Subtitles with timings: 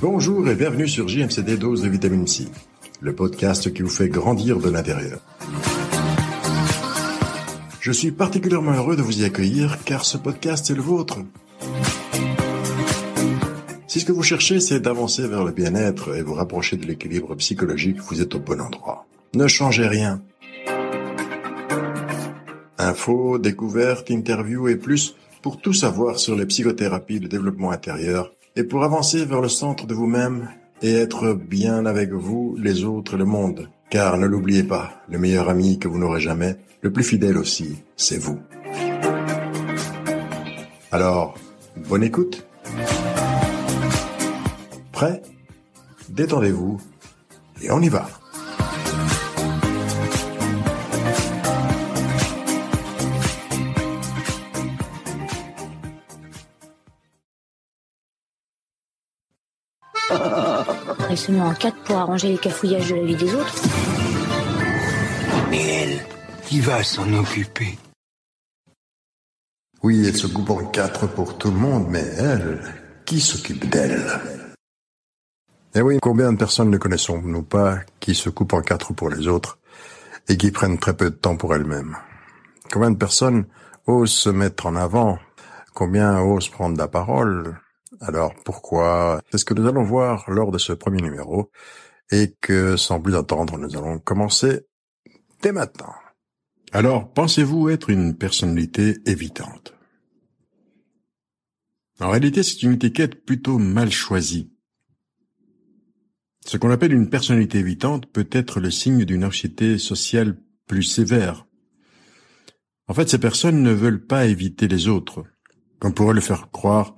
[0.00, 2.48] Bonjour et bienvenue sur JMCD Dose de Vitamine C,
[3.00, 5.20] le podcast qui vous fait grandir de l'intérieur.
[7.80, 11.18] Je suis particulièrement heureux de vous y accueillir car ce podcast est le vôtre.
[13.92, 17.34] Si ce que vous cherchez c'est d'avancer vers le bien-être et vous rapprocher de l'équilibre
[17.34, 19.04] psychologique, vous êtes au bon endroit.
[19.34, 20.22] Ne changez rien.
[22.78, 28.64] Infos, découvertes, interviews et plus pour tout savoir sur les psychothérapies de développement intérieur et
[28.64, 30.48] pour avancer vers le centre de vous-même
[30.80, 33.68] et être bien avec vous, les autres, le monde.
[33.90, 37.76] Car ne l'oubliez pas, le meilleur ami que vous n'aurez jamais, le plus fidèle aussi,
[37.96, 38.38] c'est vous.
[40.90, 41.34] Alors,
[41.76, 42.46] bonne écoute.
[44.92, 45.22] Prêt?
[46.10, 46.80] Détendez-vous
[47.62, 48.08] et on y va.
[61.08, 63.54] Elle se met en quatre pour arranger les cafouillages de la vie des autres.
[65.50, 66.06] Mais elle,
[66.46, 67.78] qui va s'en occuper?
[69.82, 72.62] Oui, elle se coupe en quatre pour tout le monde, mais elle,
[73.04, 74.41] qui s'occupe d'elle?
[75.74, 79.26] Eh oui, combien de personnes ne connaissons-nous pas qui se coupent en quatre pour les
[79.26, 79.58] autres
[80.28, 81.96] et qui prennent très peu de temps pour elles-mêmes?
[82.70, 83.46] Combien de personnes
[83.86, 85.18] osent se mettre en avant?
[85.72, 87.58] Combien osent prendre la parole?
[88.00, 89.22] Alors pourquoi?
[89.30, 91.50] C'est ce que nous allons voir lors de ce premier numéro
[92.10, 94.66] et que sans plus attendre, nous allons commencer
[95.40, 95.94] dès maintenant.
[96.72, 99.74] Alors, pensez-vous être une personnalité évitante?
[101.98, 104.51] En réalité, c'est une étiquette plutôt mal choisie.
[106.44, 111.46] Ce qu'on appelle une personnalité évitante peut être le signe d'une anxiété sociale plus sévère.
[112.88, 115.24] En fait, ces personnes ne veulent pas éviter les autres,
[115.78, 116.96] comme pourrait le faire croire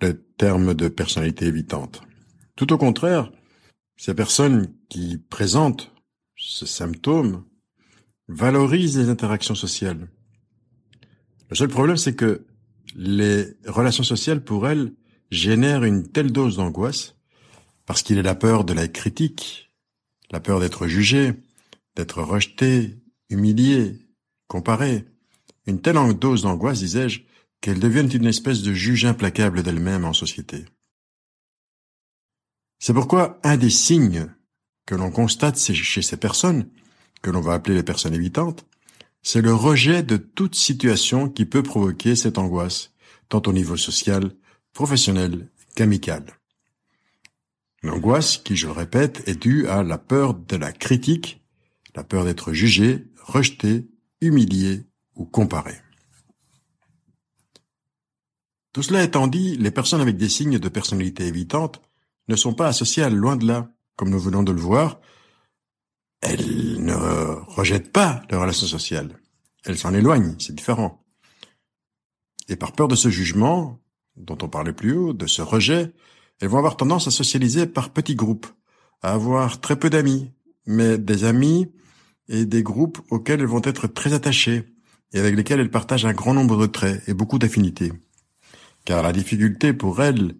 [0.00, 2.02] le terme de personnalité évitante.
[2.56, 3.30] Tout au contraire,
[3.96, 5.92] ces personnes qui présentent
[6.36, 7.44] ce symptôme
[8.28, 10.08] valorisent les interactions sociales.
[11.50, 12.46] Le seul problème, c'est que
[12.96, 14.92] les relations sociales, pour elles,
[15.30, 17.16] génèrent une telle dose d'angoisse,
[17.86, 19.70] parce qu'il est la peur de la critique,
[20.30, 21.34] la peur d'être jugé,
[21.96, 22.98] d'être rejeté,
[23.28, 23.98] humilié,
[24.48, 25.06] comparé.
[25.66, 27.22] Une telle dose d'angoisse, disais-je,
[27.60, 30.64] qu'elles deviennent une espèce de juge implacable d'elles-mêmes en société.
[32.78, 34.28] C'est pourquoi un des signes
[34.86, 36.68] que l'on constate chez ces personnes,
[37.22, 38.66] que l'on va appeler les personnes évitantes,
[39.22, 42.90] c'est le rejet de toute situation qui peut provoquer cette angoisse,
[43.28, 44.32] tant au niveau social,
[44.72, 46.24] professionnel qu'amical.
[47.82, 51.44] L'angoisse qui, je le répète, est due à la peur de la critique,
[51.94, 53.88] la peur d'être jugé, rejeté,
[54.20, 54.84] humilié
[55.16, 55.74] ou comparé.
[58.72, 61.82] Tout cela étant dit, les personnes avec des signes de personnalité évitante
[62.28, 63.70] ne sont pas asociales, loin de là.
[63.96, 65.00] Comme nous venons de le voir,
[66.22, 69.20] elles ne rejettent pas les relations sociales.
[69.64, 71.04] Elles s'en éloignent, c'est différent.
[72.48, 73.80] Et par peur de ce jugement,
[74.16, 75.92] dont on parlait plus haut, de ce rejet,
[76.42, 78.48] elles vont avoir tendance à socialiser par petits groupes,
[79.00, 80.32] à avoir très peu d'amis,
[80.66, 81.70] mais des amis
[82.28, 84.64] et des groupes auxquels elles vont être très attachées
[85.12, 87.92] et avec lesquels elles partagent un grand nombre de traits et beaucoup d'affinités.
[88.84, 90.34] Car la difficulté pour elle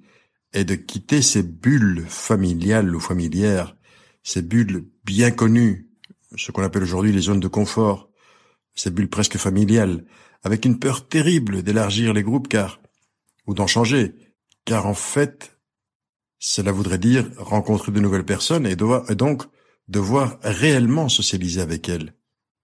[0.52, 3.76] est de quitter ces bulles familiales ou familières,
[4.24, 5.88] ces bulles bien connues,
[6.34, 8.10] ce qu'on appelle aujourd'hui les zones de confort,
[8.74, 10.04] ces bulles presque familiales,
[10.42, 12.80] avec une peur terrible d'élargir les groupes car,
[13.46, 14.16] ou d'en changer,
[14.64, 15.51] car en fait,
[16.44, 19.44] cela voudrait dire rencontrer de nouvelles personnes et, donc
[19.86, 22.14] devoir réellement socialiser avec elles,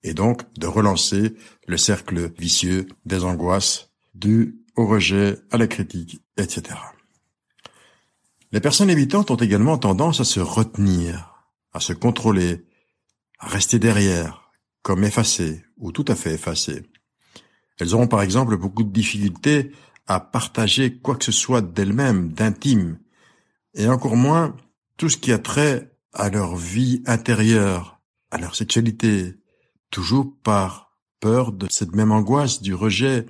[0.02, 1.36] et donc de relancer
[1.68, 6.76] le cercle vicieux des angoisses, du au rejet, à la critique, etc.
[8.50, 12.66] Les personnes évitantes ont également tendance à se retenir, à se contrôler,
[13.38, 14.50] à rester derrière,
[14.82, 16.82] comme effacées ou tout à fait effacées.
[17.78, 19.70] Elles auront par exemple beaucoup de difficultés
[20.08, 22.98] à partager quoi que ce soit d'elles-mêmes, d'intime,
[23.78, 24.54] et encore moins
[24.98, 29.34] tout ce qui a trait à leur vie intérieure, à leur sexualité,
[29.90, 33.26] toujours par peur de cette même angoisse du rejet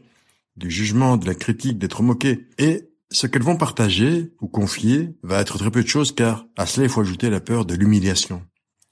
[0.56, 2.48] du jugement, de la critique, d'être moqué.
[2.58, 6.66] Et ce qu'elles vont partager ou confier va être très peu de choses car à
[6.66, 8.42] cela il faut ajouter la peur de l'humiliation,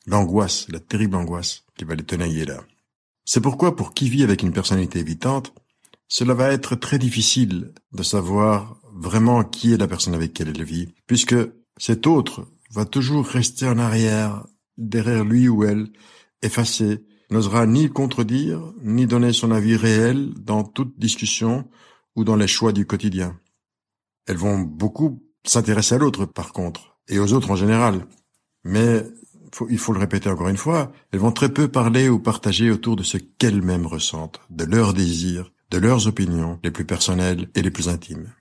[0.07, 2.63] l'angoisse, la terrible angoisse qui va les tenailler là.
[3.25, 5.53] C'est pourquoi pour qui vit avec une personnalité évitante,
[6.09, 10.63] cela va être très difficile de savoir vraiment qui est la personne avec qui elle
[10.63, 11.37] vit, puisque
[11.77, 15.89] cet autre va toujours rester en arrière, derrière lui ou elle,
[16.43, 21.69] effacé, n'osera ni contredire, ni donner son avis réel dans toute discussion
[22.15, 23.39] ou dans les choix du quotidien.
[24.27, 28.07] Elles vont beaucoup s'intéresser à l'autre, par contre, et aux autres en général.
[28.65, 29.05] Mais
[29.71, 32.97] il faut le répéter encore une fois, elles vont très peu parler ou partager autour
[32.97, 37.71] de ce qu'elles-mêmes ressentent, de leurs désirs, de leurs opinions les plus personnelles et les
[37.71, 38.33] plus intimes.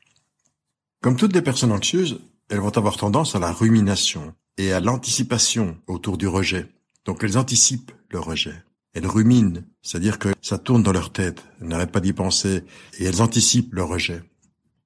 [1.01, 2.19] Comme toutes les personnes anxieuses,
[2.49, 6.67] elles vont avoir tendance à la rumination et à l'anticipation autour du rejet.
[7.05, 8.63] Donc elles anticipent le rejet.
[8.93, 12.63] Elles ruminent, c'est-à-dire que ça tourne dans leur tête, elles n'arrêtent pas d'y penser,
[12.97, 14.23] et elles anticipent le rejet.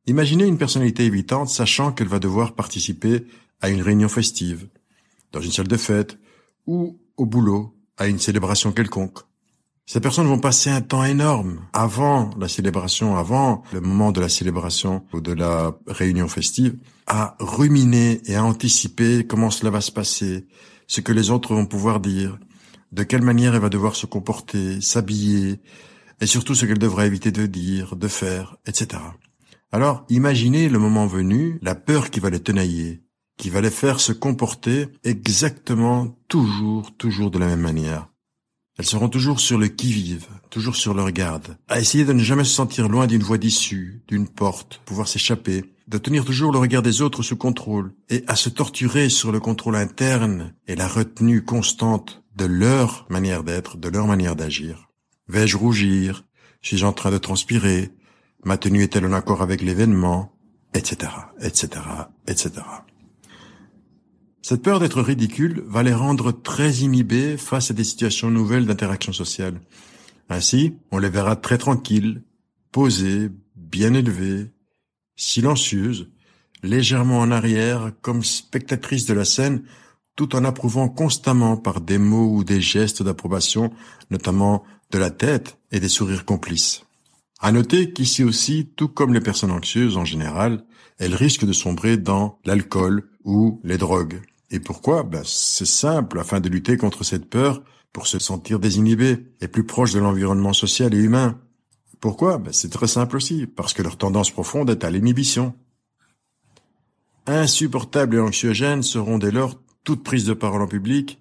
[0.07, 3.27] Imaginez une personnalité évitante sachant qu'elle va devoir participer
[3.61, 4.67] à une réunion festive,
[5.31, 6.17] dans une salle de fête,
[6.65, 9.19] ou au boulot, à une célébration quelconque.
[9.91, 14.29] Ces personnes vont passer un temps énorme avant la célébration, avant le moment de la
[14.29, 16.77] célébration ou de la réunion festive,
[17.07, 20.45] à ruminer et à anticiper comment cela va se passer,
[20.85, 22.37] ce que les autres vont pouvoir dire,
[22.91, 25.59] de quelle manière elle va devoir se comporter, s'habiller,
[26.21, 29.01] et surtout ce qu'elle devra éviter de dire, de faire, etc.
[29.71, 33.01] Alors, imaginez le moment venu, la peur qui va les tenailler,
[33.37, 38.08] qui va les faire se comporter exactement, toujours, toujours de la même manière.
[38.79, 42.45] Elles seront toujours sur le qui-vive, toujours sur leur garde, à essayer de ne jamais
[42.45, 46.81] se sentir loin d'une voie d'issue, d'une porte, pouvoir s'échapper, de tenir toujours le regard
[46.81, 51.43] des autres sous contrôle, et à se torturer sur le contrôle interne et la retenue
[51.43, 54.87] constante de leur manière d'être, de leur manière d'agir.
[55.27, 56.23] Vais-je rougir?
[56.61, 57.89] Suis-je en train de transpirer?
[58.45, 60.31] Ma tenue est-elle en accord avec l'événement?
[60.73, 61.11] Etc.,
[61.41, 61.81] etc.,
[62.27, 62.61] etc.
[64.41, 69.11] Cette peur d'être ridicule va les rendre très inhibés face à des situations nouvelles d'interaction
[69.11, 69.59] sociale.
[70.29, 72.23] Ainsi, on les verra très tranquilles,
[72.71, 74.51] posées, bien élevées,
[75.15, 76.09] silencieuses,
[76.63, 79.63] légèrement en arrière, comme spectatrices de la scène,
[80.15, 83.71] tout en approuvant constamment par des mots ou des gestes d'approbation,
[84.09, 86.83] notamment de la tête et des sourires complices.
[87.39, 90.65] À noter qu'ici aussi, tout comme les personnes anxieuses en général,
[90.97, 94.21] elles risquent de sombrer dans l'alcool ou les drogues.
[94.51, 95.03] Et pourquoi?
[95.03, 97.63] Ben, C'est simple, afin de lutter contre cette peur,
[97.93, 101.39] pour se sentir désinhibé et plus proche de l'environnement social et humain.
[101.99, 102.37] Pourquoi?
[102.37, 105.53] Ben, C'est très simple aussi, parce que leur tendance profonde est à l'inhibition.
[107.25, 111.19] Insupportables et anxiogènes seront dès lors toute prise de parole en public,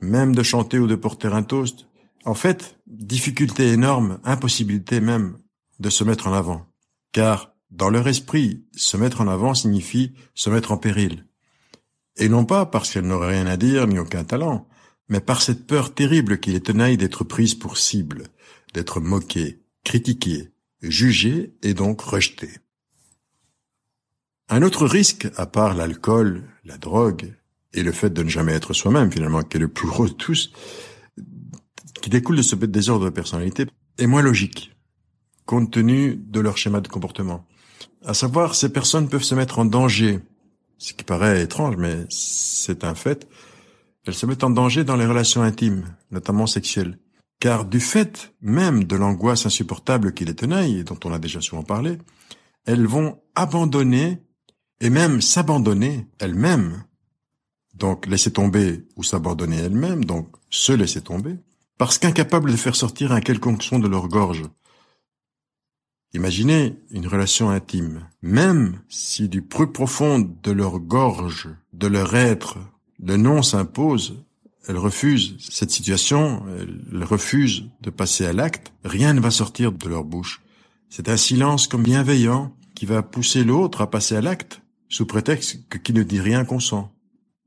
[0.00, 1.86] même de chanter ou de porter un toast.
[2.24, 5.38] En fait, difficulté énorme, impossibilité même
[5.78, 6.66] de se mettre en avant.
[7.12, 11.25] Car, dans leur esprit, se mettre en avant signifie se mettre en péril.
[12.16, 14.68] Et non pas parce qu'elle n'aurait rien à dire ni aucun talent,
[15.08, 18.24] mais par cette peur terrible qui les tenaille d'être prise pour cible,
[18.74, 20.50] d'être moquée, critiquée,
[20.82, 22.58] jugée et donc rejetée.
[24.48, 27.34] Un autre risque, à part l'alcool, la drogue
[27.72, 30.12] et le fait de ne jamais être soi-même finalement, qui est le plus gros de
[30.12, 30.52] tous,
[32.00, 33.66] qui découle de ce désordre de personnalité,
[33.98, 34.76] est moins logique,
[35.44, 37.46] compte tenu de leur schéma de comportement.
[38.04, 40.20] À savoir, ces personnes peuvent se mettre en danger
[40.78, 43.28] ce qui paraît étrange, mais c'est un fait,
[44.06, 46.98] elles se mettent en danger dans les relations intimes, notamment sexuelles.
[47.40, 51.62] Car du fait même de l'angoisse insupportable qui les tenaille, dont on a déjà souvent
[51.62, 51.98] parlé,
[52.64, 54.22] elles vont abandonner,
[54.80, 56.84] et même s'abandonner elles-mêmes,
[57.74, 61.36] donc laisser tomber ou s'abandonner elles-mêmes, donc se laisser tomber,
[61.78, 64.44] parce qu'incapables de faire sortir un quelconque son de leur gorge,
[66.16, 68.08] Imaginez une relation intime.
[68.22, 72.56] Même si du plus profond de leur gorge, de leur être,
[72.98, 74.24] le non s'impose,
[74.66, 79.88] elles refusent cette situation, elles refusent de passer à l'acte, rien ne va sortir de
[79.90, 80.40] leur bouche.
[80.88, 85.68] C'est un silence comme bienveillant qui va pousser l'autre à passer à l'acte, sous prétexte
[85.68, 86.94] que qui ne dit rien consent.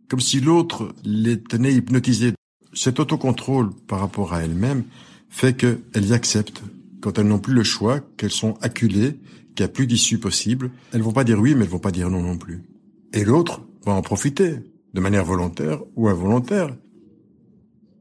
[0.10, 2.34] Comme si l'autre les tenait hypnotisés.
[2.74, 4.84] Cet autocontrôle par rapport à elles-mêmes
[5.28, 6.62] fait qu'elles acceptent
[7.02, 9.20] quand elles n'ont plus le choix, qu'elles sont acculées,
[9.56, 11.92] qu'il n'y a plus d'issue possible, elles vont pas dire oui, mais elles vont pas
[11.92, 12.64] dire non non plus.
[13.14, 14.60] Et l'autre va en profiter,
[14.94, 16.76] de manière volontaire ou involontaire.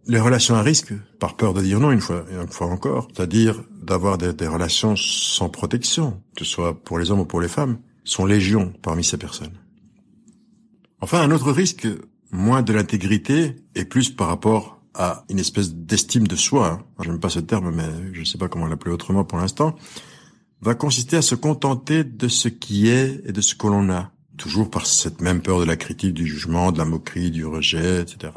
[0.06, 3.62] Les relations à risque, par peur de dire non une fois, une fois encore, c'est-à-dire
[3.82, 7.48] d'avoir des, des, relations sans protection, que ce soit pour les hommes ou pour les
[7.48, 9.58] femmes, sont légion parmi ces personnes.
[11.00, 11.86] Enfin, un autre risque,
[12.30, 17.02] moins de l'intégrité et plus par rapport à une espèce d'estime de soi, hein.
[17.02, 19.76] j'aime pas ce terme, mais je ne sais pas comment l'appeler autrement pour l'instant,
[20.60, 24.10] va consister à se contenter de ce qui est et de ce que l'on a,
[24.36, 28.02] toujours par cette même peur de la critique, du jugement, de la moquerie, du rejet,
[28.02, 28.32] etc.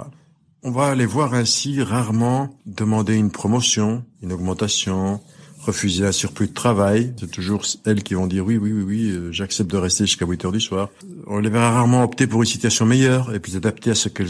[0.62, 5.20] On va les voir ainsi rarement demander une promotion, une augmentation,
[5.62, 7.16] refuser un surplus de travail.
[7.20, 10.28] C'est toujours elles qui vont dire oui, oui, oui, oui, euh, j'accepte de rester jusqu'à
[10.28, 10.90] 8 heures du soir.
[11.26, 14.30] On les verra rarement opter pour une situation meilleure et plus adaptée à ce qu'elles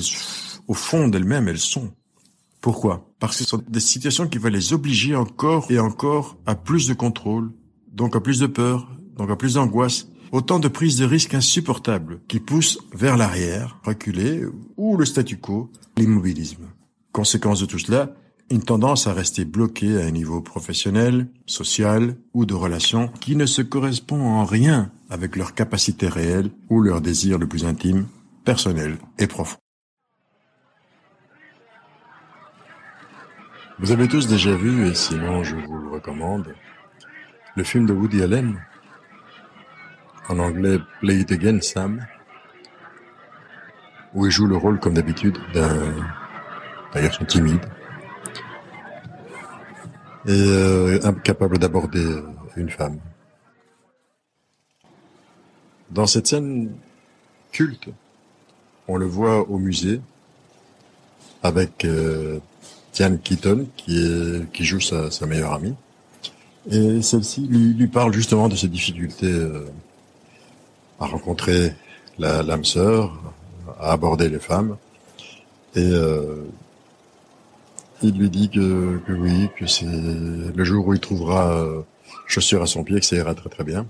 [0.67, 1.91] au fond d'elles-mêmes, elles sont.
[2.61, 3.11] Pourquoi?
[3.19, 6.87] Parce que ce sont des situations qui vont les obliger encore et encore à plus
[6.87, 7.51] de contrôle,
[7.91, 8.87] donc à plus de peur,
[9.17, 14.43] donc à plus d'angoisse, autant de prises de risques insupportables qui poussent vers l'arrière, reculer,
[14.77, 16.67] ou le statu quo, l'immobilisme.
[17.11, 18.15] Conséquence de tout cela,
[18.51, 23.45] une tendance à rester bloqué à un niveau professionnel, social ou de relation qui ne
[23.45, 28.07] se correspond en rien avec leur capacité réelle ou leur désir le plus intime,
[28.45, 29.60] personnel et profond.
[33.81, 36.53] Vous avez tous déjà vu, et sinon je vous le recommande,
[37.55, 38.63] le film de Woody Allen,
[40.29, 42.05] en anglais Play It Again Sam,
[44.13, 45.95] où il joue le rôle comme d'habitude d'un
[46.93, 47.65] garçon timide,
[50.27, 52.21] et euh, incapable d'aborder euh,
[52.57, 52.99] une femme.
[55.89, 56.71] Dans cette scène
[57.51, 57.89] culte,
[58.87, 60.01] on le voit au musée
[61.41, 62.39] avec euh,
[62.91, 65.75] Tian Keaton qui, est, qui joue sa, meilleure amie.
[66.69, 69.65] Et celle-ci lui, lui, parle justement de ses difficultés euh,
[70.99, 71.73] à rencontrer
[72.19, 73.19] l'âme sœur,
[73.79, 74.77] à aborder les femmes.
[75.75, 76.43] Et euh,
[78.03, 81.81] il lui dit que, que oui, que c'est le jour où il trouvera euh,
[82.27, 83.85] chaussure à son pied, que ça ira très très bien.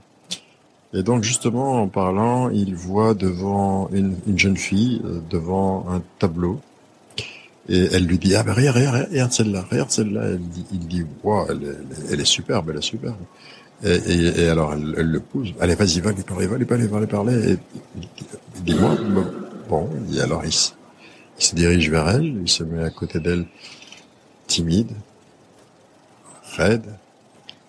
[0.94, 6.02] Et donc justement, en parlant, il voit devant une, une jeune fille, euh, devant un
[6.20, 6.60] tableau,
[7.72, 10.32] et elle lui dit, ah ben regarde, regarde, regarde celle-là, regarde celle-là.
[10.74, 13.16] Il dit, wow, elle, est, elle est superbe, elle est superbe.
[13.84, 16.66] Et, et, et alors elle, elle, le pousse, allez vas-y, va lui parler, va lui
[16.66, 17.54] parler, va lui parler.
[17.54, 17.58] Et
[18.58, 18.98] il dit, moi,
[19.70, 23.46] bon, et alors il, il se dirige vers elle, il se met à côté d'elle
[24.48, 24.92] timide,
[26.58, 26.84] raide,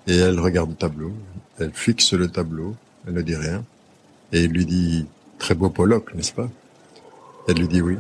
[0.09, 1.13] et elle regarde le tableau,
[1.61, 2.75] elle fixe le tableau,
[3.07, 3.65] elle ne dit rien,
[4.33, 5.07] et il lui dit,
[5.39, 6.49] très beau Pollock, n'est-ce pas?
[7.47, 7.99] Elle lui dit oui.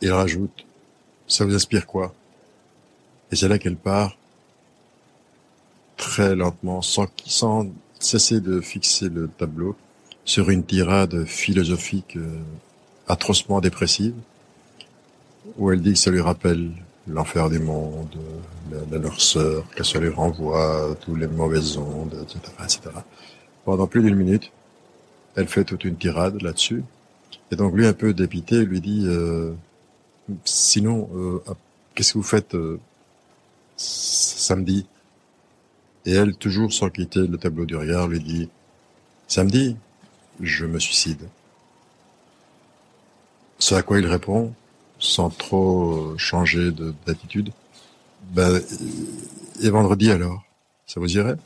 [0.00, 0.64] Il rajoute,
[1.26, 2.14] ça vous inspire quoi?
[3.30, 4.16] Et c'est là qu'elle part,
[5.96, 7.66] très lentement, sans, sans
[7.98, 9.76] cesser de fixer le tableau,
[10.24, 12.40] sur une tirade philosophique euh,
[13.08, 14.14] atrocement dépressive,
[15.56, 16.70] où elle dit que ça lui rappelle
[17.06, 18.16] l'enfer du monde,
[18.90, 22.80] la, leur sœur, que ça lui renvoie toutes les mauvaises ondes, etc., etc.
[23.64, 24.52] Pendant plus d'une minute,
[25.34, 26.84] elle fait toute une tirade là-dessus.
[27.50, 29.52] Et donc lui, un peu dépité, lui dit euh,
[30.44, 31.42] Sinon, euh,
[31.94, 32.78] qu'est-ce que vous faites euh,
[33.76, 34.86] samedi?
[36.06, 38.48] Et elle, toujours sans quitter le tableau du regard, lui dit
[39.26, 39.76] Samedi,
[40.40, 41.28] je me suicide.
[43.58, 44.54] Ce à quoi il répond
[44.98, 46.70] sans trop changer
[47.06, 47.52] d'attitude.
[48.30, 48.60] Ben,
[49.60, 50.42] et vendredi alors,
[50.86, 51.36] ça vous irait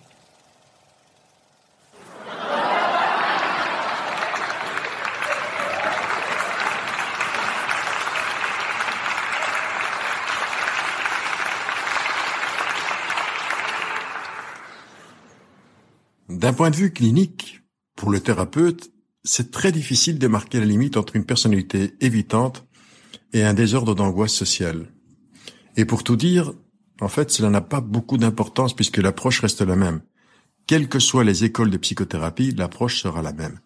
[16.42, 17.62] D'un point de vue clinique,
[17.94, 18.90] pour le thérapeute,
[19.22, 22.66] c'est très difficile de marquer la limite entre une personnalité évitante
[23.32, 24.88] et un désordre d'angoisse sociale.
[25.76, 26.52] Et pour tout dire,
[27.00, 30.00] en fait, cela n'a pas beaucoup d'importance puisque l'approche reste la même.
[30.66, 33.60] Quelles que soient les écoles de psychothérapie, l'approche sera la même.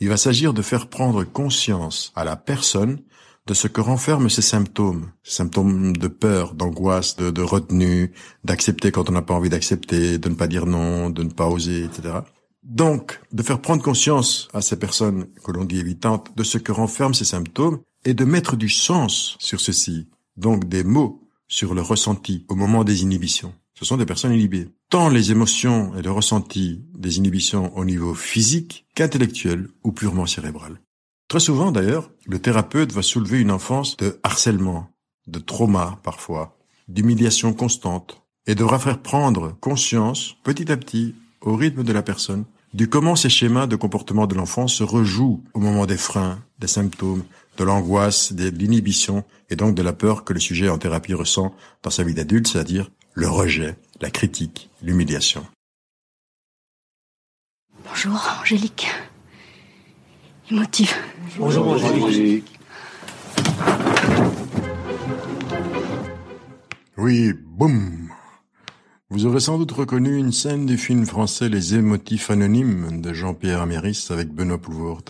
[0.00, 3.02] Il va s'agir de faire prendre conscience à la personne
[3.46, 8.12] de ce que renferment ces symptômes, symptômes de peur, d'angoisse, de, retenue,
[8.44, 11.48] d'accepter quand on n'a pas envie d'accepter, de ne pas dire non, de ne pas
[11.48, 12.20] oser, etc.
[12.62, 16.72] Donc, de faire prendre conscience à ces personnes que l'on dit évitantes de ce que
[16.72, 20.08] renferment ces symptômes et de mettre du sens sur ceci,
[20.38, 23.54] donc des mots sur le ressenti au moment des inhibitions.
[23.74, 24.68] Ce sont des personnes inhibées.
[24.88, 30.80] Tant les émotions et le ressenti des inhibitions au niveau physique qu'intellectuel ou purement cérébral.
[31.34, 34.92] Très souvent d'ailleurs, le thérapeute va soulever une enfance de harcèlement,
[35.26, 41.82] de trauma parfois, d'humiliation constante, et devra faire prendre conscience petit à petit au rythme
[41.82, 45.86] de la personne du comment ces schémas de comportement de l'enfant se rejouent au moment
[45.86, 47.24] des freins, des symptômes,
[47.58, 51.52] de l'angoisse, de l'inhibition et donc de la peur que le sujet en thérapie ressent
[51.82, 55.44] dans sa vie d'adulte, c'est-à-dire le rejet, la critique, l'humiliation.
[57.88, 58.86] Bonjour, Angélique.
[60.50, 60.92] Émotive.
[61.38, 62.58] Bonjour, Angélique.
[66.98, 68.10] Oui, boum
[69.08, 73.62] Vous aurez sans doute reconnu une scène du film français Les émotifs anonymes de Jean-Pierre
[73.62, 75.04] Améris avec Benoît Poulvord.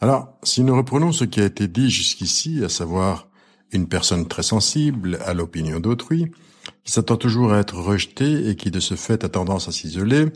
[0.00, 3.26] Alors, si nous reprenons ce qui a été dit jusqu'ici, à savoir
[3.72, 6.30] une personne très sensible à l'opinion d'autrui,
[6.84, 10.26] qui s'attend toujours à être rejetée et qui de ce fait a tendance à s'isoler,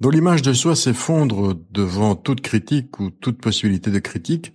[0.00, 4.52] dont l'image de soi s'effondre devant toute critique ou toute possibilité de critique,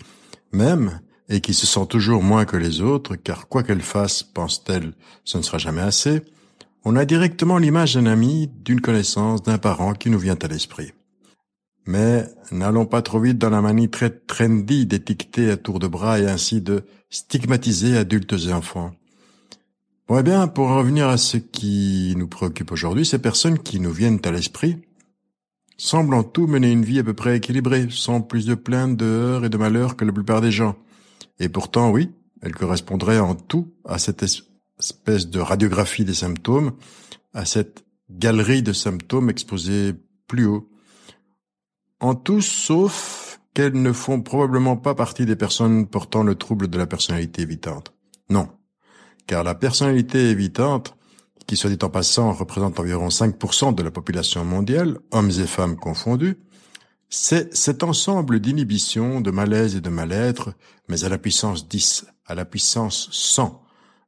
[0.51, 0.99] même,
[1.29, 5.37] et qui se sent toujours moins que les autres, car quoi qu'elle fasse, pense-t-elle, ce
[5.37, 6.21] ne sera jamais assez,
[6.83, 10.93] on a directement l'image d'un ami, d'une connaissance, d'un parent qui nous vient à l'esprit.
[11.87, 16.19] Mais n'allons pas trop vite dans la manie très trendy d'étiqueter à tour de bras
[16.19, 18.91] et ainsi de stigmatiser adultes et enfants.
[20.07, 23.91] Bon, eh bien, pour revenir à ce qui nous préoccupe aujourd'hui, ces personnes qui nous
[23.91, 24.77] viennent à l'esprit
[25.77, 29.05] semblent en tout mener une vie à peu près équilibrée, sans plus de plaintes, de
[29.05, 30.75] heurts et de malheurs que la plupart des gens.
[31.39, 36.73] Et pourtant, oui, elles correspondraient en tout à cette espèce de radiographie des symptômes,
[37.33, 39.93] à cette galerie de symptômes exposés
[40.27, 40.69] plus haut
[41.99, 46.77] en tous sauf qu'elles ne font probablement pas partie des personnes portant le trouble de
[46.77, 47.93] la personnalité évitante.
[48.29, 48.49] Non,
[49.27, 50.95] car la personnalité évitante,
[51.47, 55.75] qui soit dit en passant représente environ 5% de la population mondiale, hommes et femmes
[55.75, 56.37] confondus,
[57.09, 60.53] c'est cet ensemble d'inhibitions, de malaise et de mal-être,
[60.89, 63.61] mais à la puissance 10, à la puissance 100,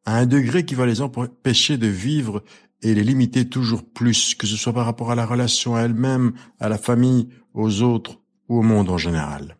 [0.05, 2.43] à un degré qui va les empêcher de vivre
[2.81, 6.33] et les limiter toujours plus, que ce soit par rapport à la relation à elle-même,
[6.59, 9.57] à la famille, aux autres ou au monde en général.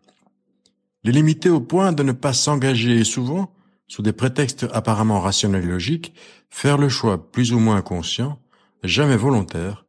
[1.04, 3.52] Les limiter au point de ne pas s'engager et souvent,
[3.88, 6.14] sous des prétextes apparemment rationnels et logiques,
[6.50, 8.38] faire le choix plus ou moins conscient,
[8.82, 9.86] jamais volontaire,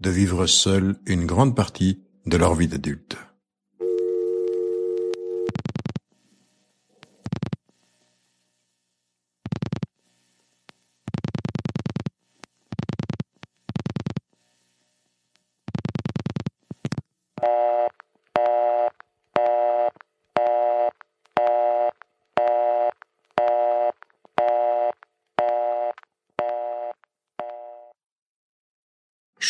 [0.00, 3.16] de vivre seul une grande partie de leur vie d'adulte.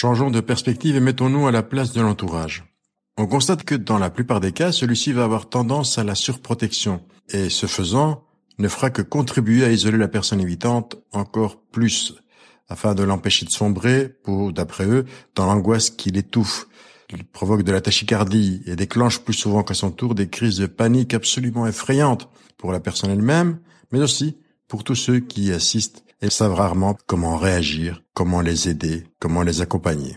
[0.02, 2.64] Changeons de perspective et mettons-nous à la place de l'entourage.
[3.16, 7.02] On constate que dans la plupart des cas, celui-ci va avoir tendance à la surprotection
[7.28, 8.24] et, ce faisant,
[8.58, 12.16] ne fera que contribuer à isoler la personne évitante encore plus,
[12.68, 15.04] afin de l'empêcher de sombrer, pour, d'après eux,
[15.36, 16.66] dans l'angoisse qui l'étouffe.
[17.10, 20.66] Il provoque de la tachycardie et déclenche plus souvent qu'à son tour des crises de
[20.66, 23.60] panique absolument effrayantes pour la personne elle-même,
[23.92, 28.68] mais aussi pour tous ceux qui y assistent et savent rarement comment réagir, comment les
[28.68, 30.16] aider, comment les accompagner.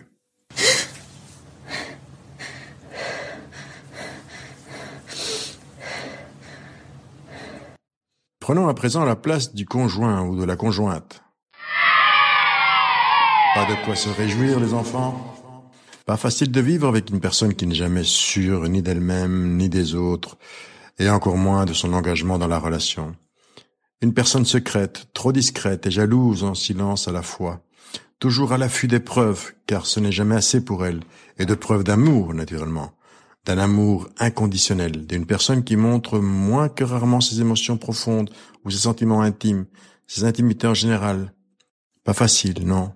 [8.39, 11.23] Prenons à présent la place du conjoint ou de la conjointe.
[13.55, 15.33] Pas de quoi se réjouir, les enfants.
[16.05, 19.95] Pas facile de vivre avec une personne qui n'est jamais sûre ni d'elle-même, ni des
[19.95, 20.37] autres,
[20.99, 23.15] et encore moins de son engagement dans la relation.
[24.01, 27.61] Une personne secrète, trop discrète et jalouse en silence à la fois,
[28.19, 30.99] toujours à l'affût des preuves, car ce n'est jamais assez pour elle,
[31.37, 32.91] et de preuves d'amour, naturellement,
[33.45, 38.31] d'un amour inconditionnel, d'une personne qui montre moins que rarement ses émotions profondes
[38.65, 39.65] ou ses sentiments intimes,
[40.07, 41.33] ses intimités en général.
[42.03, 42.91] Pas facile, non?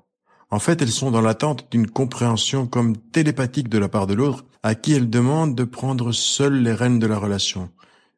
[0.52, 4.46] En fait, elles sont dans l'attente d'une compréhension comme télépathique de la part de l'autre,
[4.64, 7.70] à qui elles demandent de prendre seules les rênes de la relation.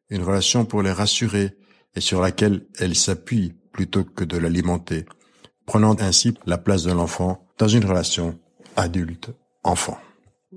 [0.08, 1.56] Une relation pour les rassurer,
[1.94, 5.06] et sur laquelle elle s'appuie plutôt que de l'alimenter,
[5.66, 8.38] prenant ainsi la place de l'enfant dans une relation
[8.76, 9.98] adulte-enfant.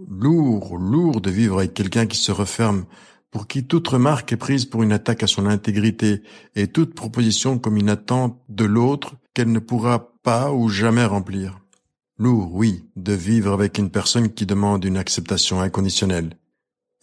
[0.09, 2.85] Lourd, lourd de vivre avec quelqu'un qui se referme,
[3.31, 6.21] pour qui toute remarque est prise pour une attaque à son intégrité
[6.55, 11.59] et toute proposition comme une attente de l'autre qu'elle ne pourra pas ou jamais remplir.
[12.17, 16.37] Lourd, oui, de vivre avec une personne qui demande une acceptation inconditionnelle,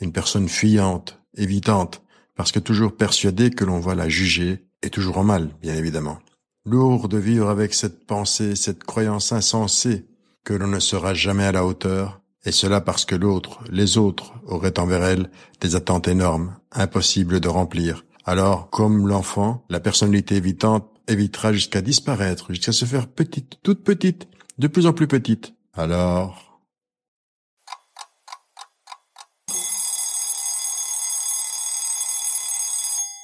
[0.00, 2.02] une personne fuyante, évitante,
[2.42, 6.18] parce que toujours persuadé que l'on va la juger, et toujours en mal, bien évidemment.
[6.66, 10.08] Lourd de vivre avec cette pensée, cette croyance insensée
[10.42, 14.32] que l'on ne sera jamais à la hauteur, et cela parce que l'autre, les autres,
[14.44, 18.04] auraient envers elle des attentes énormes, impossibles de remplir.
[18.24, 24.26] Alors, comme l'enfant, la personnalité évitante évitera jusqu'à disparaître, jusqu'à se faire petite, toute petite,
[24.58, 25.54] de plus en plus petite.
[25.74, 26.51] Alors,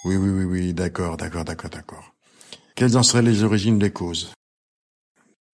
[0.08, 2.14] Oui, oui, oui, oui, d'accord, d'accord, d'accord, d'accord.
[2.74, 4.32] Quelles en seraient les origines des causes?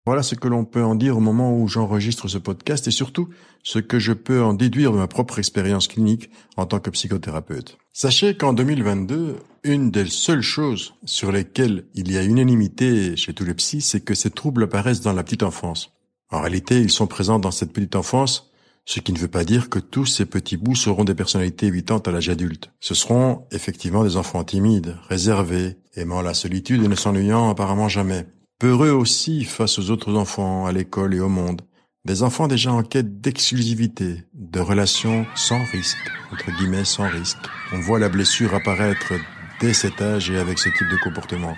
[0.05, 3.29] Voilà ce que l'on peut en dire au moment où j'enregistre ce podcast et surtout
[3.63, 7.79] ce que je peux en déduire de ma propre expérience clinique en tant que psychothérapeute.
[7.93, 13.45] Sachez qu'en 2022, une des seules choses sur lesquelles il y a unanimité chez tous
[13.45, 15.93] les psys, c'est que ces troubles apparaissent dans la petite enfance.
[16.33, 18.50] En réalité, ils sont présents dans cette petite enfance
[18.85, 22.09] ce qui ne veut pas dire que tous ces petits bouts seront des personnalités évitantes
[22.09, 22.71] à l'âge adulte.
[22.81, 28.27] Ce seront effectivement des enfants timides, réservés, aimant la solitude et ne s'ennuyant apparemment jamais.
[28.59, 31.63] Peureux aussi face aux autres enfants, à l'école et au monde,
[32.07, 37.37] Des enfants déjà en quête d'exclusivité, de relations sans risque, entre guillemets sans risque.
[37.75, 39.13] On voit la blessure apparaître
[39.61, 41.55] dès cet âge et avec ce type de comportement.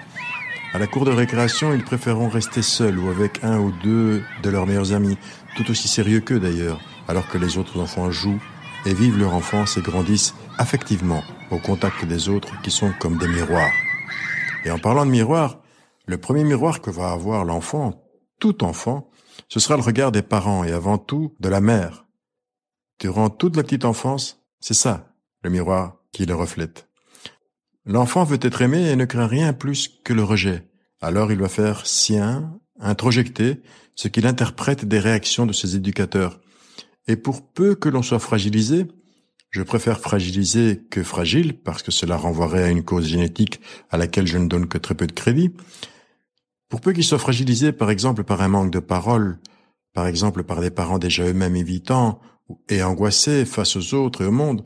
[0.74, 4.50] À la cour de récréation, ils préféreront rester seuls ou avec un ou deux de
[4.50, 5.16] leurs meilleurs amis,
[5.56, 8.42] tout aussi sérieux qu'eux d'ailleurs, alors que les autres enfants jouent
[8.86, 13.28] et vivent leur enfance et grandissent affectivement au contact des autres qui sont comme des
[13.28, 13.72] miroirs.
[14.64, 15.60] Et en parlant de miroir,
[16.06, 18.02] le premier miroir que va avoir l'enfant,
[18.38, 19.10] tout enfant,
[19.48, 22.06] ce sera le regard des parents et avant tout de la mère.
[22.98, 26.88] Durant toute la petite enfance, c'est ça, le miroir qui le reflète.
[27.84, 30.68] L'enfant veut être aimé et ne craint rien plus que le rejet.
[31.00, 33.60] Alors il va faire sien, introjecter,
[33.94, 36.40] ce qu'il interprète des réactions de ses éducateurs.
[37.08, 38.86] Et pour peu que l'on soit fragilisé,
[39.50, 43.60] je préfère fragiliser que fragile, parce que cela renvoierait à une cause génétique
[43.90, 45.52] à laquelle je ne donne que très peu de crédit.
[46.68, 49.38] Pour peu qu'il soit fragilisé, par exemple, par un manque de parole,
[49.92, 52.20] par exemple par des parents déjà eux-mêmes évitants
[52.68, 54.62] et angoissés face aux autres et au monde,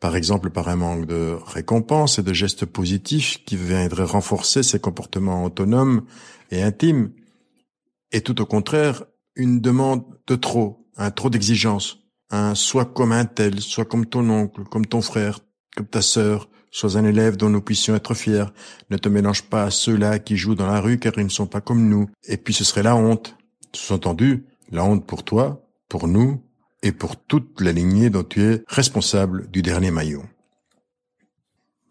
[0.00, 4.78] par exemple par un manque de récompense et de gestes positifs qui viendraient renforcer ses
[4.78, 6.04] comportements autonomes
[6.50, 7.10] et intimes,
[8.12, 13.24] et tout au contraire, une demande de trop, un trop d'exigence, un soit comme un
[13.24, 15.40] tel, soit comme ton oncle, comme ton frère,
[15.76, 18.44] comme ta sœur, sois un élève dont nous puissions être fiers.
[18.90, 21.46] Ne te mélange pas à ceux-là qui jouent dans la rue car ils ne sont
[21.46, 22.10] pas comme nous.
[22.24, 23.36] Et puis ce serait la honte.
[23.72, 26.42] Sous-entendu, la honte pour toi, pour nous
[26.82, 30.24] et pour toute la lignée dont tu es responsable du dernier maillot.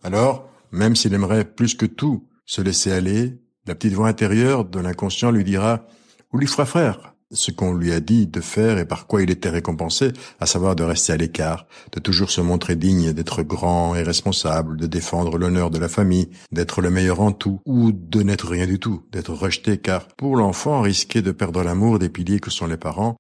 [0.04, 4.80] Alors, même s'il aimerait plus que tout se laisser aller, la petite voix intérieure de
[4.80, 5.86] l'inconscient lui dira
[6.32, 7.14] ou lui fera frère?
[7.32, 10.76] Ce qu'on lui a dit de faire et par quoi il était récompensé, à savoir
[10.76, 15.38] de rester à l'écart, de toujours se montrer digne d'être grand et responsable, de défendre
[15.38, 19.04] l'honneur de la famille, d'être le meilleur en tout, ou de n'être rien du tout,
[19.12, 23.18] d'être rejeté, car pour l'enfant, risquer de perdre l'amour des piliers que sont les parents,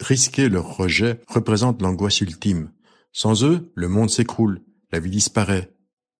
[0.00, 2.70] risquer leur rejet représente l'angoisse ultime.
[3.12, 5.70] Sans eux, le monde s'écroule, la vie disparaît,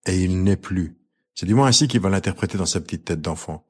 [0.06, 0.98] et il n'est plus.
[1.34, 3.66] C'est du moins ainsi qu'il va l'interpréter dans sa petite tête d'enfant.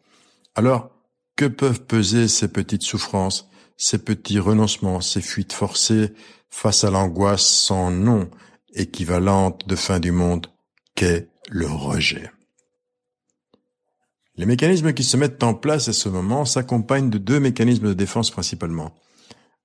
[0.54, 0.93] Alors,
[1.36, 6.12] que peuvent peser ces petites souffrances, ces petits renoncements, ces fuites forcées
[6.50, 8.30] face à l'angoisse sans nom,
[8.74, 10.46] équivalente de fin du monde
[10.94, 12.30] qu'est le rejet?
[14.36, 17.94] Les mécanismes qui se mettent en place à ce moment s'accompagnent de deux mécanismes de
[17.94, 18.92] défense principalement.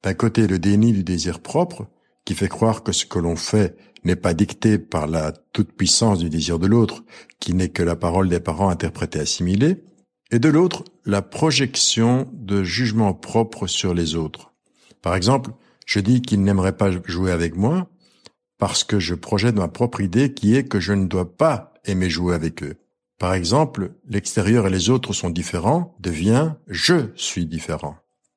[0.04, 1.88] D'un côté, le déni du désir propre,
[2.24, 6.30] qui fait croire que ce que l'on fait n'est pas dicté par la toute-puissance du
[6.30, 7.04] désir de l'autre,
[7.40, 9.84] qui n'est que la parole des parents interprétée assimilée,
[10.32, 14.54] et de l'autre, la projection de jugement propre sur les autres.
[15.02, 15.52] Par exemple,
[15.86, 17.90] je dis qu'ils n'aimeraient pas jouer avec moi
[18.58, 22.10] parce que je projette ma propre idée qui est que je ne dois pas aimer
[22.10, 22.76] jouer avec eux.
[23.18, 27.96] Par exemple, l'extérieur et les autres sont différents devient je suis différent.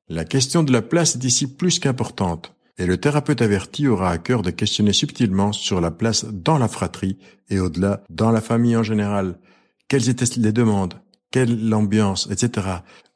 [0.09, 4.17] La question de la place est ici plus qu'importante, et le thérapeute averti aura à
[4.17, 7.17] cœur de questionner subtilement sur la place dans la fratrie
[7.49, 9.39] et au-delà dans la famille en général.
[9.87, 10.95] Quelles étaient les demandes?
[11.33, 12.67] Quelle l'ambiance, etc.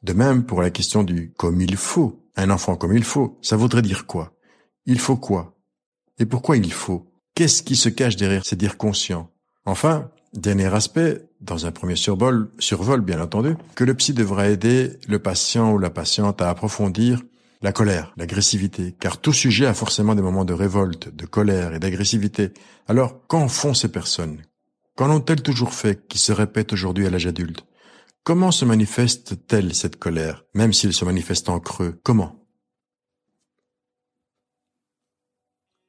[0.02, 2.24] De même pour la question du comme il faut.
[2.36, 4.32] Un enfant comme il faut, ça voudrait dire quoi?
[4.86, 5.56] Il faut quoi?
[6.18, 7.10] Et pourquoi il faut?
[7.34, 9.30] Qu'est-ce qui se cache derrière ces dire conscients?
[9.64, 14.98] Enfin, dernier aspect, dans un premier survol, survol bien entendu, que le psy devra aider
[15.06, 17.22] le patient ou la patiente à approfondir
[17.62, 21.78] la colère, l'agressivité, car tout sujet a forcément des moments de révolte, de colère et
[21.78, 22.52] d'agressivité.
[22.88, 24.42] Alors, qu'en font ces personnes?
[24.96, 27.64] Qu'en ont-elles toujours fait qui se répètent aujourd'hui à l'âge adulte?
[28.24, 31.98] Comment se manifeste-t-elle cette colère, même s'il se manifeste en creux?
[32.02, 32.44] Comment?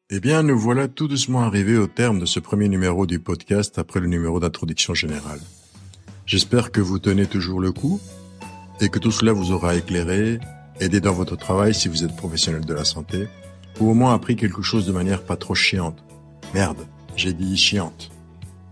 [0.10, 3.78] Eh bien, nous voilà tout doucement arrivés au terme de ce premier numéro du podcast
[3.78, 5.42] après le numéro d'introduction générale.
[6.26, 8.00] J'espère que vous tenez toujours le coup
[8.82, 10.40] et que tout cela vous aura éclairé,
[10.80, 13.28] aidé dans votre travail si vous êtes professionnel de la santé,
[13.80, 16.04] ou au moins appris quelque chose de manière pas trop chiante.
[16.54, 18.12] Merde, j'ai dit chiante.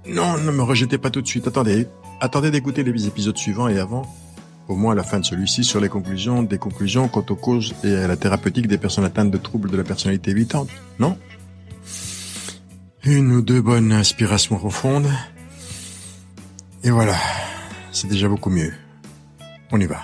[0.07, 1.87] Non, ne me rejetez pas tout de suite, attendez,
[2.19, 4.01] Attendez d'écouter les épisodes suivants et avant,
[4.67, 7.75] au moins à la fin de celui-ci, sur les conclusions, des conclusions quant aux causes
[7.83, 11.15] et à la thérapeutique des personnes atteintes de troubles de la personnalité évitante, non?
[13.03, 15.11] Une ou deux bonnes inspirations profondes.
[16.83, 17.15] Et voilà,
[17.91, 18.73] c'est déjà beaucoup mieux.
[19.71, 20.01] On y va.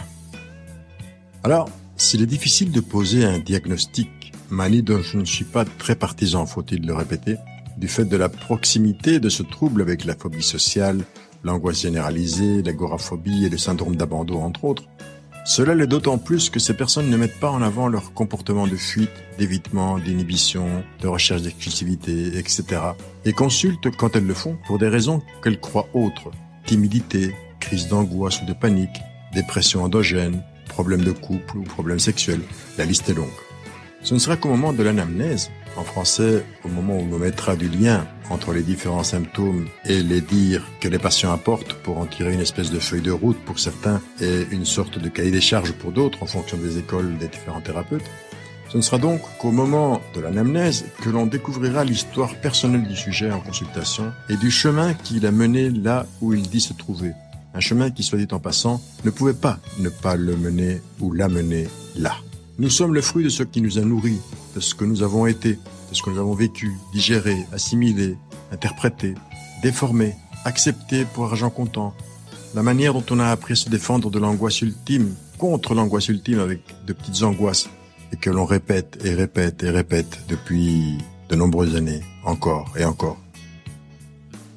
[1.43, 5.95] Alors, s'il est difficile de poser un diagnostic, manie dont je ne suis pas très
[5.95, 7.37] partisan, faut-il le répéter,
[7.75, 11.03] du fait de la proximité de ce trouble avec la phobie sociale,
[11.43, 14.83] l'angoisse généralisée, l'agoraphobie et le syndrome d'abandon, entre autres.
[15.45, 18.77] Cela l'est d'autant plus que ces personnes ne mettent pas en avant leur comportement de
[18.77, 22.63] fuite, d'évitement, d'inhibition, de recherche d'exclusivité, etc.
[23.25, 26.31] et consultent, quand elles le font, pour des raisons qu'elles croient autres.
[26.65, 29.01] Timidité, crise d'angoisse ou de panique,
[29.33, 32.41] dépression endogène, problèmes de couple ou problèmes sexuels.
[32.77, 33.27] La liste est longue.
[34.01, 37.67] Ce ne sera qu'au moment de l'anamnèse, en français, au moment où on mettra du
[37.67, 42.33] lien entre les différents symptômes et les dires que les patients apportent pour en tirer
[42.33, 45.73] une espèce de feuille de route pour certains et une sorte de cahier des charges
[45.73, 48.09] pour d'autres en fonction des écoles des différents thérapeutes,
[48.73, 53.31] ce ne sera donc qu'au moment de l'anamnèse que l'on découvrira l'histoire personnelle du sujet
[53.31, 57.11] en consultation et du chemin qu'il a mené là où il dit se trouver.
[57.53, 61.11] Un chemin qui, soit dit en passant, ne pouvait pas ne pas le mener ou
[61.11, 62.15] l'amener là.
[62.59, 64.21] Nous sommes le fruit de ce qui nous a nourris,
[64.55, 68.15] de ce que nous avons été, de ce que nous avons vécu, digéré, assimilé,
[68.51, 69.15] interprété,
[69.63, 70.13] déformé,
[70.45, 71.95] accepté pour argent comptant.
[72.53, 76.39] La manière dont on a appris à se défendre de l'angoisse ultime contre l'angoisse ultime
[76.39, 77.69] avec de petites angoisses
[78.11, 83.17] et que l'on répète et répète et répète depuis de nombreuses années, encore et encore.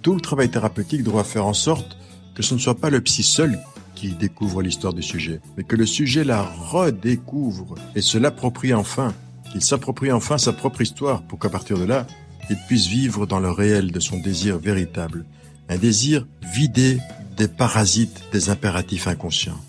[0.02, 1.96] Tout le travail thérapeutique doit faire en sorte
[2.34, 3.58] que ce ne soit pas le psy seul
[3.96, 9.12] qui découvre l'histoire du sujet, mais que le sujet la redécouvre et se l'approprie enfin,
[9.50, 12.06] qu'il s'approprie enfin sa propre histoire pour qu'à partir de là,
[12.48, 15.24] il puisse vivre dans le réel de son désir véritable,
[15.68, 17.00] un désir vidé
[17.36, 19.60] des parasites des impératifs inconscients.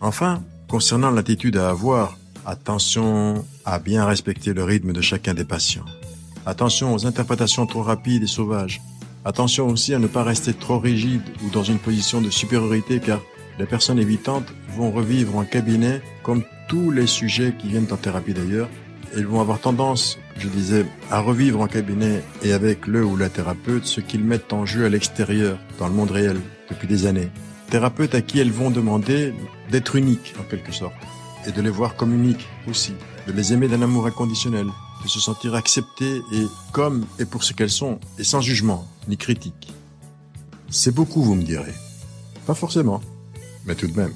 [0.00, 5.84] Enfin, Concernant l'attitude à avoir, attention à bien respecter le rythme de chacun des patients.
[6.44, 8.82] Attention aux interprétations trop rapides et sauvages.
[9.26, 13.20] Attention aussi à ne pas rester trop rigide ou dans une position de supériorité car
[13.58, 18.34] les personnes évitantes vont revivre en cabinet comme tous les sujets qui viennent en thérapie
[18.34, 18.68] d'ailleurs.
[19.16, 23.28] Ils vont avoir tendance, je disais, à revivre en cabinet et avec le ou la
[23.28, 27.30] thérapeute ce qu'ils mettent en jeu à l'extérieur, dans le monde réel, depuis des années
[27.68, 29.34] thérapeutes à qui elles vont demander
[29.72, 30.94] d'être uniques en quelque sorte
[31.48, 32.92] et de les voir comme uniques aussi,
[33.26, 34.66] de les aimer d'un amour inconditionnel,
[35.02, 39.16] de se sentir acceptées et comme et pour ce qu'elles sont et sans jugement ni
[39.16, 39.72] critique.
[40.70, 41.74] C'est beaucoup, vous me direz.
[42.46, 43.00] Pas forcément,
[43.66, 44.12] mais tout de même.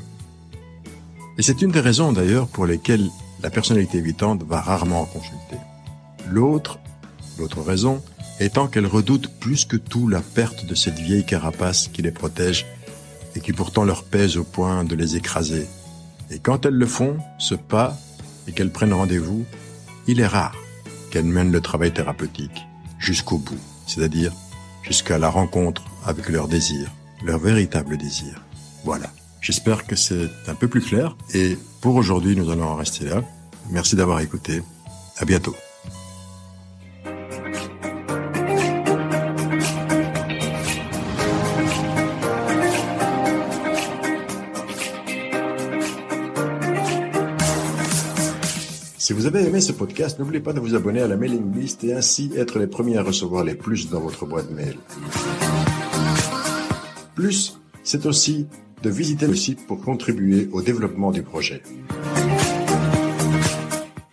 [1.39, 3.09] Et c'est une des raisons d'ailleurs pour lesquelles
[3.43, 5.57] la personnalité évitante va rarement en consulter.
[6.29, 6.79] L'autre,
[7.39, 8.03] l'autre raison,
[8.41, 12.67] étant qu'elle redoute plus que tout la perte de cette vieille carapace qui les protège
[13.37, 15.67] et qui pourtant leur pèse au point de les écraser.
[16.31, 17.97] Et quand elles le font, ce pas,
[18.47, 19.45] et qu'elles prennent rendez-vous,
[20.07, 20.57] il est rare
[21.11, 22.67] qu'elles mènent le travail thérapeutique
[22.99, 24.33] jusqu'au bout, c'est-à-dire
[24.83, 26.91] jusqu'à la rencontre avec leur désir,
[27.23, 28.43] leur véritable désir.
[28.85, 29.11] Voilà.
[29.41, 33.23] J'espère que c'est un peu plus clair et pour aujourd'hui nous allons en rester là.
[33.71, 34.63] Merci d'avoir écouté.
[35.19, 35.55] À bientôt.
[49.11, 51.83] Si vous avez aimé ce podcast, n'oubliez pas de vous abonner à la mailing list
[51.83, 54.77] et ainsi être les premiers à recevoir les plus dans votre boîte mail.
[57.17, 58.47] Plus, c'est aussi
[58.85, 61.61] de visiter le site pour contribuer au développement du projet.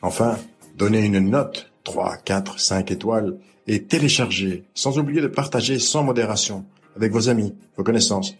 [0.01, 0.39] Enfin,
[0.75, 6.65] donnez une note 3, 4, 5 étoiles et téléchargez, sans oublier de partager sans modération
[6.95, 8.35] avec vos amis, vos connaissances.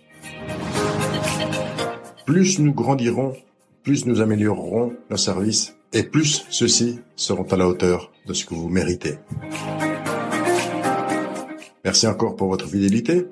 [2.26, 3.36] Plus nous grandirons,
[3.84, 8.54] plus nous améliorerons nos services et plus ceux-ci seront à la hauteur de ce que
[8.54, 9.18] vous méritez.
[11.84, 13.28] Merci encore pour votre fidélité.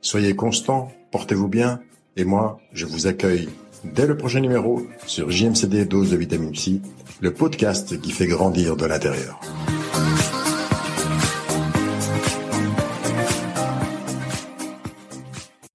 [0.00, 1.80] Soyez constants, portez-vous bien,
[2.16, 3.48] et moi, je vous accueille
[3.84, 6.80] dès le prochain numéro sur JMCD Dose de Vitamine C,
[7.20, 9.40] le podcast qui fait grandir de l'intérieur.